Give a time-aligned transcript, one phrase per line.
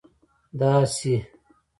[0.59, 1.15] داسي